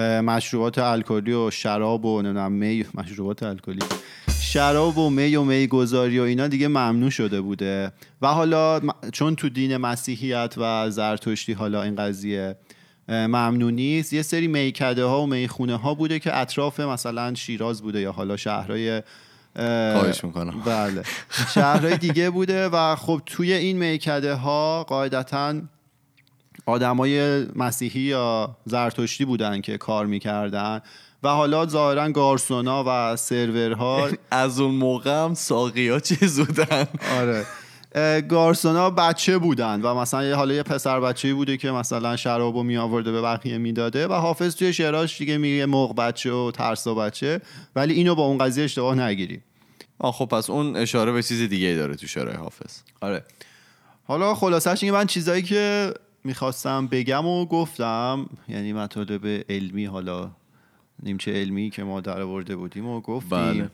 [0.00, 3.84] مشروبات الکلی و شراب و نمی‌دونم می مشروبات الکلی.
[4.40, 7.92] شراب و می و می گذاری و اینا دیگه ممنوع شده بوده.
[8.22, 8.80] و حالا
[9.12, 12.56] چون تو دین مسیحیت و زرتشتی حالا این قضیه
[13.08, 18.00] ممنوع نیست یه سری میکده ها و می‌خونه ها بوده که اطراف مثلا شیراز بوده
[18.00, 19.02] یا حالا شهرهای
[19.56, 20.60] خواهش می‌کنم.
[20.64, 21.02] بله.
[21.54, 25.54] شهرهای دیگه بوده و خب توی این میکده ها قاعدتا
[26.66, 30.80] آدمای مسیحی یا زرتشتی بودن که کار می‌کردن.
[31.22, 36.86] و حالا ظاهرا گارسونا و سرورها از اون موقع هم ساقی ها چیز بودن.
[37.20, 37.46] آره.
[38.20, 43.12] گارسونا بچه بودن و مثلا حالا یه پسر بچه بوده که مثلا شرابو می آورده
[43.12, 47.40] به بقیه می‌داده و حافظ توی شعراش دیگه میگه موق بچه و ترسا بچه
[47.76, 49.40] ولی اینو با اون قضیه اشتباه نگیری.
[49.98, 52.78] آ خب پس اون اشاره به چیز دیگه داره تو شعرهای حافظ.
[53.00, 53.24] آره.
[54.06, 55.94] حالا خلاصش اینه من چیزایی که
[56.24, 60.30] می‌خواستم بگم و گفتم یعنی مطالب علمی حالا
[61.02, 63.70] نیمچه علمی که ما در ورده بودیم و گفتیم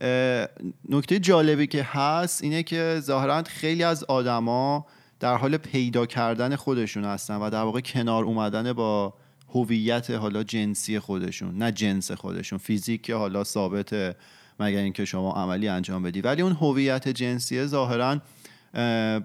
[0.00, 0.48] بله.
[0.88, 4.86] نکته جالبی که هست اینه که ظاهرا خیلی از آدما
[5.20, 9.14] در حال پیدا کردن خودشون هستن و در واقع کنار اومدن با
[9.54, 14.16] هویت حالا جنسی خودشون نه جنس خودشون فیزیک که حالا ثابته
[14.60, 18.18] مگر اینکه شما عملی انجام بدی ولی اون هویت جنسی ظاهرا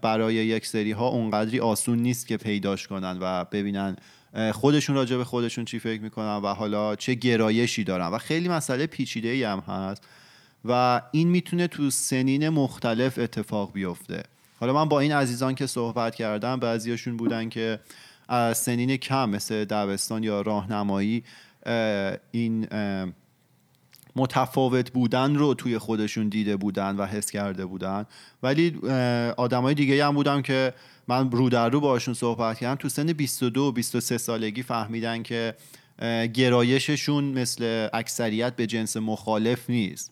[0.01, 3.95] برای یک سری ها اونقدری آسون نیست که پیداش کنن و ببینن
[4.53, 8.07] خودشون راجع به خودشون چی فکر می‌کنن و حالا چه گرایشی دارن.
[8.07, 10.03] و خیلی مسئله پیچیده ای هم هست
[10.65, 14.23] و این می‌تونه تو سنین مختلف اتفاق بیفته.
[14.59, 17.79] حالا من با این عزیزان که صحبت کردم بعضیاشون بودن که
[18.27, 21.23] از سنین کم مثل دبستان یا راهنمایی
[22.31, 22.67] این
[24.19, 28.05] متفاوت بودن رو توی خودشون دیده بودن و حس کرده بودن.
[28.43, 28.77] ولی
[29.37, 30.73] آدمای دیگه هم بودن که
[31.07, 32.75] من رو در رو باشون صحبت کردم.
[32.75, 35.55] تو سن 22 و 23 سالگی فهمیدن که
[36.33, 40.11] گرایششون مثل اکثریت به جنس مخالف نیست.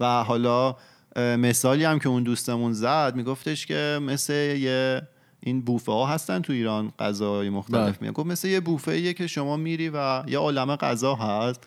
[0.00, 0.76] و حالا
[1.16, 5.02] مثالی هم که اون دوستمون زد میگفتش که مثل یه
[5.40, 7.96] این بوفه ها هستن تو ایران غذاهای مختلف بله.
[8.00, 8.12] میگه.
[8.12, 11.60] گفت مثل یه بوفه که شما میری و یه عالم غذا هست.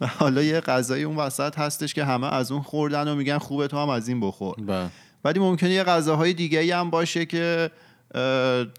[0.00, 3.68] و حالا یه غذای اون وسط هستش که همه از اون خوردن و میگن خوبه
[3.68, 4.54] تو هم از این بخور.
[4.66, 4.88] بله.
[5.24, 7.70] ولی ممکنه یه غذاهای دیگه هم باشه که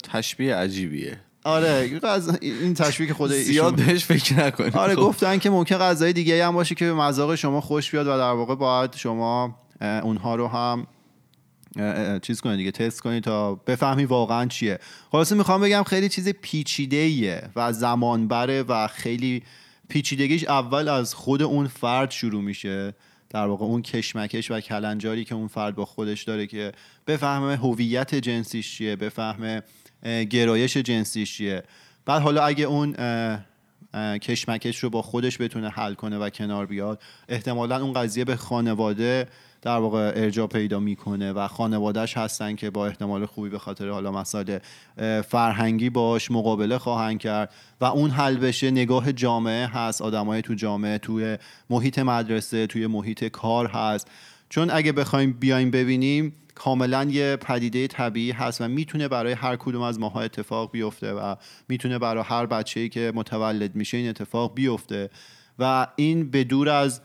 [0.03, 1.19] تشبیه عجیبیه.
[1.43, 1.99] آره
[2.41, 5.01] این تشبیه خود زیاد بهش فکر نکنید آره خب.
[5.01, 8.31] گفتن که ممکن غذای دیگه هم باشه که به مذاق شما خوش بیاد و در
[8.31, 10.87] واقع باید شما اونها رو هم
[12.21, 14.79] چیز کنید دیگه تست کنید تا بفهمی واقعا چیه.
[15.11, 19.43] خلاصه می‌خوام بگم خیلی چیز پیچیده ایه و زمان بره و خیلی
[19.91, 22.93] پیچیدگیش اول از خود اون فرد شروع میشه.
[23.29, 26.71] در واقع اون کشمکش و کلنجاری که اون فرد با خودش داره که
[27.07, 29.63] بفهمه هویت جنسیش چیه بفهمه
[30.29, 31.63] گرایش جنسیش چیه.
[32.05, 32.95] بعد حالا اگه اون
[34.17, 39.27] کشمکش رو با خودش بتونه حل کنه و کنار بیاد احتمالا اون قضیه به خانواده
[39.61, 44.11] در واقع ارجا پیدا می‌کنه و خانوادهش هستن که با احتمال خوبی به خاطر حالا
[44.11, 44.57] مسائل
[45.21, 48.71] فرهنگی باش مقابله خواهند کرد و اون حل بشه.
[48.71, 50.01] نگاه جامعه هست.
[50.01, 51.37] آدمای تو جامعه توی
[51.69, 54.07] محیط مدرسه توی محیط کار هست.
[54.49, 59.81] چون اگه بخوایم بیایم ببینیم کاملا یه پدیده طبیعی هست و می‌تونه برای هر کدوم
[59.81, 61.35] از ماها اتفاق بیفته و
[61.67, 65.09] می‌تونه برای هر بچه‌ای که متولد میشه این اتفاق بیفته.
[65.61, 67.01] و این به دور از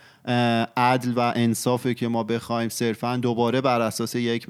[0.76, 4.46] عدل و انصافه که ما بخوایم صرفا دوباره بر اساس یک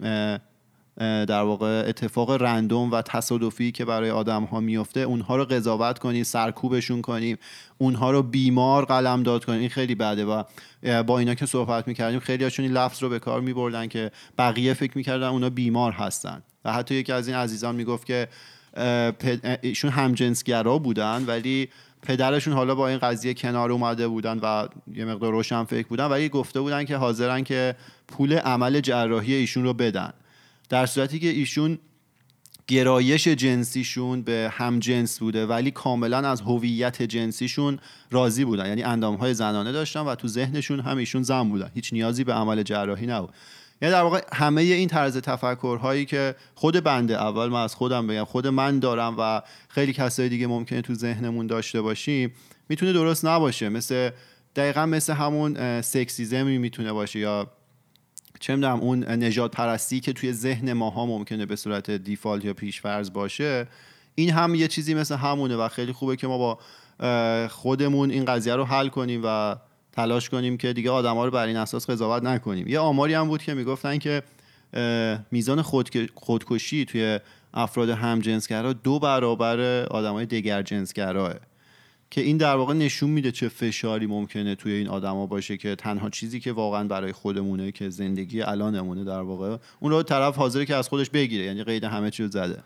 [0.99, 6.23] در واقع اتفاق رندوم و تصادفی که برای آدم ها میفته اونها رو قضاوت کنیم
[6.23, 7.38] سرکوبشون کنیم
[7.79, 10.42] اونها رو بیمار قلم داد کنیم این خیلی بده و
[11.03, 14.75] با اینا که صحبت می‌کردیم خیلی هاشون این لفظ رو به کار میبردن که بقیه
[14.75, 16.42] فکر می‌کردن اونا بیمار هستن.
[16.64, 18.29] و حتی یکی از این عزیزان می‌گفت که
[19.62, 21.69] ایشون همجنسگرا بودن ولی
[22.07, 26.29] پدرشون حالا با این قضیه کنار اومده بودن و یه مقدار روشن فکر بودن ولی
[26.29, 27.77] گفته بودن که حاضرن که
[28.09, 30.12] پول عمل جراحی ایشون رو بدن.
[30.69, 31.79] در صورتی که ایشون
[32.66, 37.79] گرایش جنسیشون به هم جنس بوده ولی کاملا از هویت جنسیشون
[38.11, 38.66] راضی بودن.
[38.66, 41.71] یعنی اندامهای زنانه داشتن و تو ذهنشون هم ایشون زن بودن.
[41.75, 43.35] هیچ نیازی به عمل جراحی نبود.
[43.82, 48.24] یعنی در واقع همه این طرز تفکرهایی که خود بنده اول من از خودم بگم
[48.24, 52.32] خود من دارم و خیلی کسای دیگه ممکنه تو ذهنمون داشته باشیم
[52.68, 53.68] می‌تونه درست نباشه.
[53.68, 54.10] مثل
[54.56, 57.50] دقیقا مثل همون سکسیزمی می‌تونه باشه یا
[58.40, 63.10] چه می‌دونم اون نجات پرستی که توی ذهن ماها ممکنه به صورت دیفالت یا پیشفرض
[63.10, 63.66] باشه.
[64.14, 66.58] این هم یه چیزی مثل همونه و خیلی خوبه که ما با
[67.48, 69.56] خودمون این قضیه رو حل کنیم و
[69.96, 72.68] تلاش کنیم که دیگه آدما رو بر این اساس قضاوت نکنیم.
[72.68, 74.22] یه آماری هم بود که می‌گفتن که
[75.30, 75.62] میزان
[76.14, 77.20] خودکشی توی
[77.54, 81.35] افراد همجنسگرا دو برابر آدمای دگر جنسگراه
[82.11, 86.11] که این در واقع نشون میده چه فشاری ممکنه توی این آدما باشه که تنها
[86.11, 90.74] چیزی که واقعا برای خودمونه که زندگی الانمونه در واقع اون رو طرف حاضره که
[90.74, 91.44] از خودش بگیره.
[91.44, 92.62] یعنی قید همه چیز زده.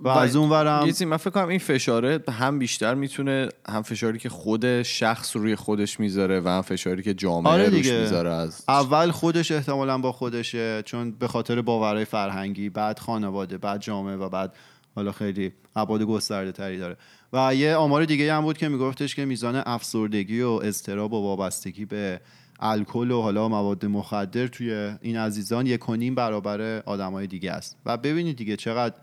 [0.00, 4.28] و, از اون ورم من فکر کنم این فشاره هم بیشتر می‌تونه هم فشاری که
[4.28, 9.10] خود شخص روی خودش می‌ذاره و هم فشاری که جامعه آره روش می‌ذاره از اول
[9.10, 14.56] خودش احتمالا با خودشه چون به خاطر باورهای فرهنگی بعد خانواده بعد جامعه و بعد
[14.94, 16.96] حالا خیلی ابعاد گسترده تری داره.
[17.32, 21.84] و یه آمار دیگه هم بود که میگفتش که میزان افسردگی و اضطراب و وابستگی
[21.84, 22.20] به
[22.60, 27.76] الکل و حالا مواد مخدر توی این عزیزان یک و نیم برابر آدمای دیگه است.
[27.86, 28.94] و ببینید دیگه چقدر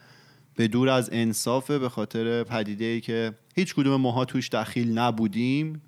[0.55, 5.81] به دور از انصافه به خاطر پدیده ای که هیچ کدوم ماها توش دخیل نبودیم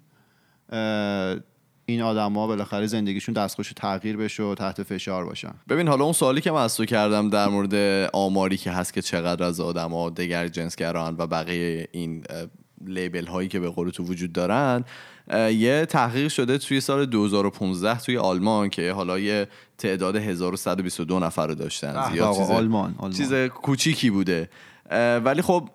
[1.86, 5.54] این آدما بالاخره زندگیشون دستخوش تغییر بشه و تحت فشار باشن.
[5.70, 9.02] ببین حالا اون سوالی که من از تو کردم در مورد آماری که هست که
[9.02, 12.24] چقدر از آدما دگر جنسگران و بقیه این
[12.86, 14.84] لیبل هایی که به قول تو وجود دارن
[15.34, 21.56] یه تحقیق شده توی سال 2015 توی آلمان که حالا یه تعداد 1122 نفر رو
[21.56, 22.96] داشتن زیاد چیز آلمان.
[23.00, 23.12] آلمان.
[23.12, 24.50] چیز کوچیکی بوده
[25.24, 25.70] ولی خب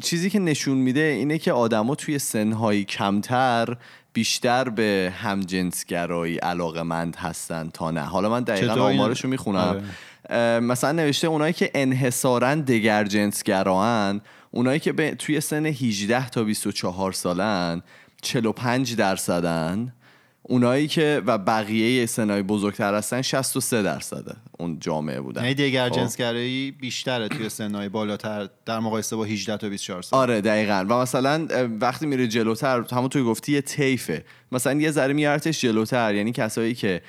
[0.00, 3.76] چیزی که نشون میده اینه که آدما توی سنهای کمتر
[4.12, 9.82] بیشتر به همجنسگرایی علاقه مند هستن تا نه حالا من دقیقا آمارش رو می‌خونم
[10.30, 10.60] آره.
[10.60, 14.20] مثلا نوشته اونایی که انحصارا دگر جنسگران
[14.50, 17.82] اونایی که به توی سن 18 تا 24 سالن
[18.22, 19.94] 45 درصدن.
[20.42, 25.42] اونایی که و بقیه سنای بزرگتر هستن 63 درصده اون جامعه بودن.
[25.42, 25.96] یعنی دیگر خب.
[25.96, 28.48] جنسگرایی بیشتره توی سنای بالاتر.
[28.66, 30.20] در مقایسه با 18 تا 24 سال.
[30.20, 30.86] آره دقیقا.
[30.88, 31.46] و مثلا
[31.80, 36.14] وقتی میره جلوتر همون توی گفتی یه تیفه مثلا یه ذره میارتش جلوتر.
[36.14, 37.02] یعنی کسایی که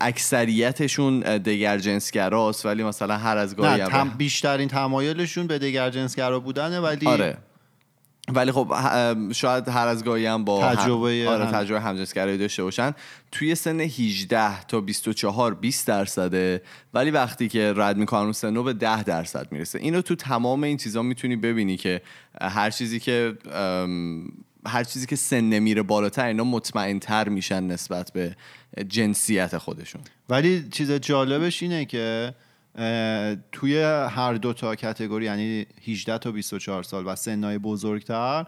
[0.00, 6.40] اکثریتشون دگر جنسگراست ولی مثلا هر از گاهی نه تم بیشترین تمایلشون به دگر جنسگرا
[6.40, 7.38] بودنه ولی آره.
[8.34, 8.72] ولی خب
[9.32, 11.28] شاید هر از گاهی هم با تجربه هم...
[11.28, 12.92] آره تجربه همجنسگرایی داشته باشن.
[13.32, 16.62] توی سن 18 تا 24 20 درصده.
[16.94, 19.78] ولی وقتی که رد می‌کنن اون سنو به 10 درصد می‌رسه.
[19.78, 22.02] اینو تو تمام این چیزا می‌تونی ببینی که
[22.40, 23.34] هر چیزی که
[24.66, 28.36] هر چیزی که سن میره بالاتر اینا مطمئن تر میشن نسبت به
[28.88, 30.00] جنسیت خودشون.
[30.28, 32.34] ولی چیز جالبش اینه که
[33.52, 38.46] توی هر دو تا کتگوری یعنی 18 تا 24 سال و سنهای بزرگتر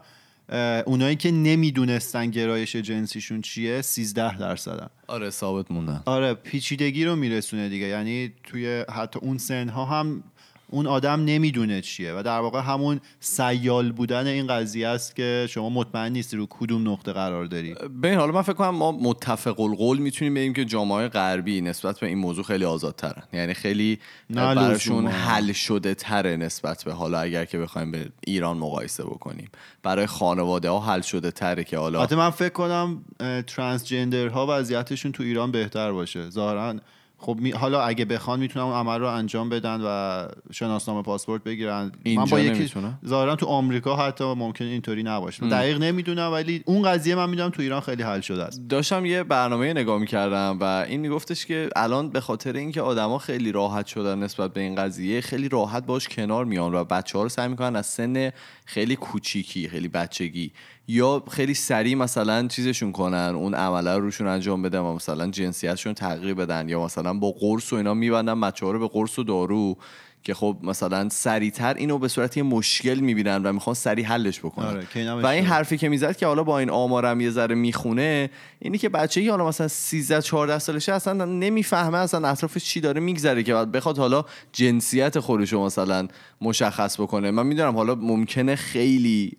[0.85, 4.89] اونایی که نمی‌دونستن گرایش جنسیشون چیه 13 درصدن.
[5.07, 6.03] آره ثابت موندن.
[6.05, 7.85] آره پیچیدگی رو میرسونه دیگه.
[7.85, 10.23] یعنی توی حتی اون سنها هم
[10.71, 12.13] اون آدم نمی‌دونه چیه.
[12.13, 16.89] و در واقع همون سیال بودن این قضیه است که شما مطمئن نیستی رو کدوم
[16.89, 17.73] نقطه قرار داری.
[17.73, 22.07] ببین حالا من فکر کنم ما متفق القول می‌تونیم بگیم که جامعه غربی نسبت به
[22.07, 23.23] این موضوع خیلی آزادترن.
[23.33, 29.03] یعنی خیلی براشون حل شده تره نسبت به حالا اگر که بخوایم به ایران مقایسه
[29.03, 29.49] بکنیم.
[29.83, 33.03] برای خانواده ها حل شده تره که حالا من فکر کنم
[33.47, 36.29] ترانسجندر ها وضعیتشون تو ایران بهتر باشه.
[36.29, 36.75] ظاهرا
[37.21, 41.91] خب حالا اگه بخوان می‌تونن اون عمل رو انجام بدن و شناسنامه پاسپورت بگیرن.
[42.05, 42.71] من با یکی
[43.07, 45.49] ظاهرا تو آمریکا حتی ممکن اینطوری نباشه.
[45.49, 48.61] دقیق نمی‌دونم ولی اون قضیه من می‌دونم تو ایران خیلی حل شده است.
[48.69, 53.51] داشتم یه برنامه نگاه می‌کردم و این میگفتش که الان به خاطر اینکه آدما خیلی
[53.51, 57.29] راحت شدن نسبت به این قضیه خیلی راحت باش کنار میان و بچه ها رو
[57.29, 58.31] سعی می‌کنن از سن
[58.65, 60.51] خیلی کوچیکی خیلی بچگی
[60.87, 65.93] یا خیلی سریع مثلا چیزشون کنن اون عمله رو روشون انجام بدن و مثلا جنسیتشون
[65.93, 69.23] تغییر بدن یا مثلا با قرص و اینا میبندن بچه ها رو به قرص و
[69.23, 69.77] دارو
[70.23, 74.65] که خب مثلا سریعتر اینو به صورت یه مشکل می‌بینن و می‌خوان سریع حلش بکنن.
[74.65, 78.77] آره، و این حرفی که می‌زد که حالا با این آمارم یه ذره می‌خونه اینی
[78.77, 83.53] که بچه حالا مثلا 13 14 سالشه اصلا نمی‌فهمه اصلا اطرافش چی داره میگذره که
[83.53, 86.07] بخواد حالا جنسیت خودشو مثلا
[86.41, 87.31] مشخص بکنه.
[87.31, 89.37] من می‌دونم حالا ممکنه خیلی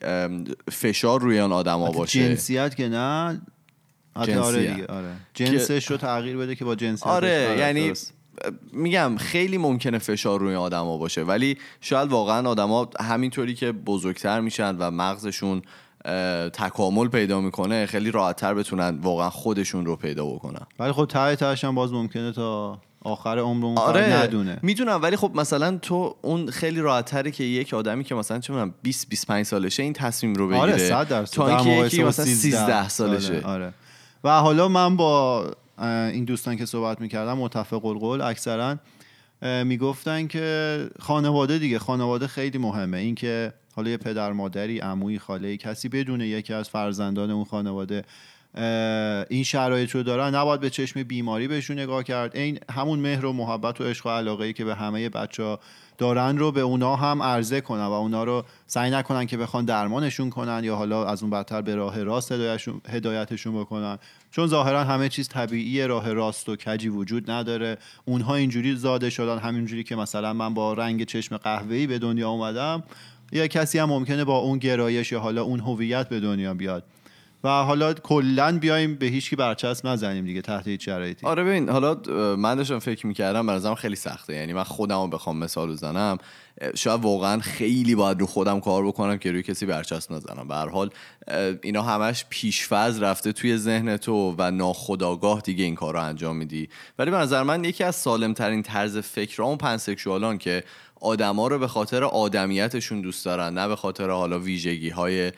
[0.73, 2.29] فشار روی آن آدما باشه.
[2.29, 3.41] جنسیت که نه
[4.15, 7.93] آره آره جنسش رو تغییر بده که با جنسیت آره یعنی
[8.73, 14.77] میگم خیلی ممکنه فشار روی آدما باشه ولی شاید واقعا آدما همینطوری که بزرگتر میشن
[14.77, 15.63] و مغزشون
[16.53, 20.67] تکامل پیدا می‌کنه خیلی راحتتر بتونن واقعا خودشون رو پیدا بکنن.
[20.79, 24.59] ولی خب ته تهش هم باز ممکنه تا آخر عمر اون آره ندونه.
[24.63, 28.75] می‌دونم ولی خب مثلا تو اون خیلی راحت که یک آدمی که مثلا چه می‌دونم
[28.83, 33.35] 20 25 سالشه این تصمیم رو بگیره آره تا اینکه یکی مثلا 13 سالشه.
[33.35, 33.73] آره, آره.
[34.25, 35.47] و حالا من با
[35.83, 38.77] این دوستان که صحبت می‌کردم متفق القول اکثرا
[39.65, 42.97] می‌گفتن که خانواده دیگه خانواده خیلی مهمه.
[42.99, 48.05] اینکه حالا یه پدر مادری عمویی خاله کسی بدونه یکی از فرزندان اون خانواده
[49.31, 52.37] این شرایط رو دارن نباید به چشم بیماری بهشون نگاه کرد.
[52.37, 55.61] این همون مهر و محبت و عشق و علاقه ای که به همه بچه ها
[55.99, 60.31] دارن رو به اونا هم عرضه کنن و اونا رو سعی نکنن که بخوان درمانشون
[60.31, 62.33] کنن یا حالا از اون بدتر به راه راست
[62.89, 63.99] هدایتشون بکنن.
[64.31, 67.79] چون ظاهرا همه چیز طبیعی راه راست و کجی وجود نداره.
[68.05, 72.83] اونها اینجوری زاده شدن همینجوری که مثلا من با رنگ چشم قهوه‌ای به دنیا اومدم
[73.33, 76.85] یا کسی هم ممکنه با اون گرایش یا حالا اون هویت به دنیا بیاد.
[77.45, 81.27] و حالا کلا بیایم به هیچ کی برچسب نزنیم دیگه تحت هیچ شرایطی.
[81.27, 81.95] آره ببین حالا
[82.37, 84.35] من داشتم فکر می‌کردم برازم خیلی سخته.
[84.35, 86.19] یعنی من خودم بخوام مثال بزنم
[86.75, 90.49] شاید واقعا خیلی باید رو خودم کار بکنم که روی کسی برچسب نزنم.
[90.49, 90.91] به حال
[91.63, 96.69] اینا همش پیشفاز رفته توی ذهن تو و ناخداگاه دیگه این کار انجام میدی.
[96.99, 100.65] ولی به نظر من یکی از سالم ترین طرز فکر اون پنسکشوالان که
[101.01, 105.33] آدما رو به خاطر آدمیتشون دوست دارن نه به خاطر حالا ویژگی های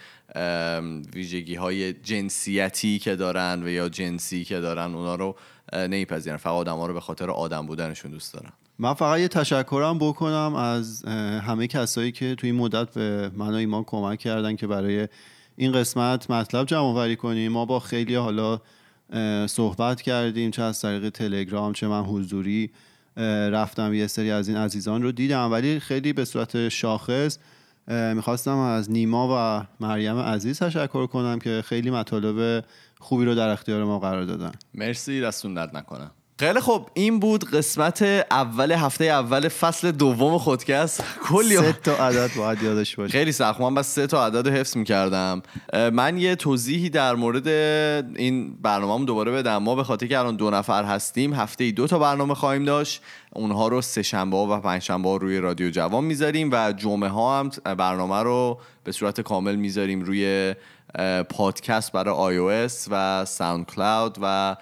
[1.14, 5.36] ویژگی های جنسیتی که دارن و یا جنسی که دارن اونا رو
[5.72, 6.36] نمیپذیرن.
[6.36, 8.52] فقط آدما رو به خاطر آدم بودنشون دوست دارن.
[8.78, 11.04] من فقط یه تشکرم بکنم از
[11.46, 15.08] همه کسایی که توی این مدت به من و ایمان کمک کردن که برای
[15.56, 17.52] این قسمت مطلب جمع آوری کنیم.
[17.52, 18.60] ما با خیلی حالا
[19.46, 22.70] صحبت کردیم چه از طریق تلگرام چه من حضوری.
[23.52, 27.38] رفتم یه سری از این عزیزان رو دیدم ولی خیلی به صورت شاخص
[27.88, 32.64] می‌خواستم از نیما و مریم عزیز تشکر کنم که خیلی مطالب
[33.00, 34.52] خوبی رو در اختیار ما قرار دادن.
[34.74, 41.04] مرسی دستون درد نکنم خیلی خب این بود قسمت اول هفته اول فصل دوم خودکست.
[41.28, 43.12] کلی سه تا عدد باید یادش باشه.
[43.18, 43.60] خیلی سخت.
[43.60, 45.42] من بس سه تا عدد حفظ می‌کردم.
[45.92, 49.56] من یه توضیحی در مورد این برنامه دوباره بدم.
[49.56, 53.02] ما به خاطر که الان دو نفر هستیم هفته ای دو تا برنامه خواهیم داشت.
[53.32, 57.50] اونها رو سه شنبه و پنج شنبه روی رادیو جوان می‌ذاریم و جمعه ها هم
[57.74, 60.54] برنامه رو به صورت کامل می‌ذاریم روی
[61.30, 64.56] پادکست برای iOS و SoundCloud و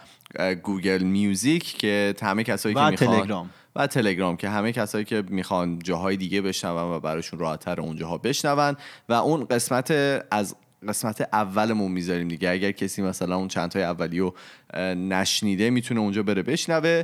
[0.63, 3.51] Google Music که همه کسایی که می‌خوان تلگرام.
[3.77, 8.77] و تلگرام که همه کسایی که می‌خوان جاهای دیگه بشنون و براشون راحتتر اونجاها بشنون.
[9.09, 9.91] و اون قسمت
[10.31, 10.57] از
[10.89, 12.51] قسمت اولمون می‌ذاریم دیگه.
[12.51, 14.33] اگر کسی مثلا اون چند تای اولیو
[14.95, 17.03] نشنیده می‌تونه اونجا بره بشنوه.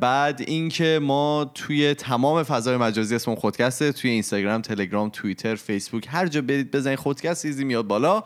[0.00, 6.26] بعد اینکه ما توی تمام فضای مجازی اسم خودکسته توی اینستاگرام تلگرام توییتر فیسبوک هر
[6.26, 8.24] جا برید بزنید خودکست چیزی میاد بالا.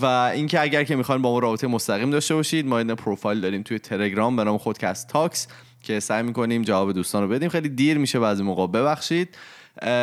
[0.00, 3.62] و اینکه اگر که می‌خواین با ما رابطه مستقیم داشته باشید ما این پروفایل داریم
[3.62, 5.48] توی تلگرام به نام خودکست talks
[5.82, 7.48] که سعی می‌کنیم جواب دوستان رو بدیم.
[7.48, 9.36] خیلی دیر میشه بعضی موقع ببخشید.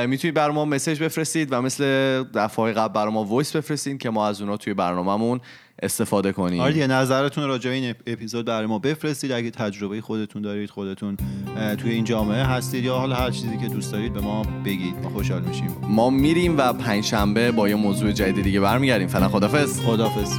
[0.07, 1.83] می‌تونید برا ما message بفرستید و مثل
[2.23, 5.41] دفعه قبل برا ما voice بفرستید که ما از اونا توی برنامهمون
[5.81, 6.61] استفاده کنیم.
[6.61, 9.31] آره دیگه نظرتون راجع به این اپیزود برای ما بفرستید.
[9.31, 11.17] اگه تجربه خودتون دارید خودتون
[11.77, 14.95] توی این جامعه هستید یا حالا هر چیزی که دوست دارید به ما بگید.
[15.03, 15.77] ما خوشحال میشیم.
[15.81, 19.07] ما میریم و پنجشنبه با یه موضوع جدید دیگه برمیگردیم.
[19.07, 20.33] فعلا خدافظ خدافظ